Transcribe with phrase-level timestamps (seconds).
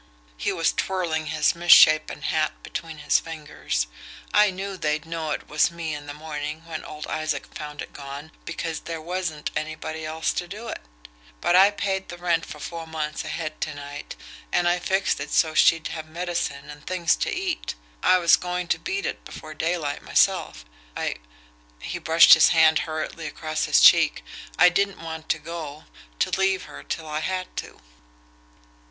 [0.35, 3.85] He was twirling his misshappen hat between his fingers.
[4.33, 7.93] "I knew they'd know it was me in the morning when old Isaac found it
[7.93, 10.81] gone, because there wasn't anybody else to do it.
[11.39, 14.15] But I paid the rent for four months ahead to night,
[14.51, 17.75] and I fixed it so's she'd have medicine and things to eat.
[18.01, 20.65] I was going to beat it before daylight myself
[20.97, 21.17] I"
[21.79, 24.23] he brushed his hand hurriedly across his cheek
[24.57, 25.83] "I didn't want to go
[26.17, 27.79] to leave her till I had to."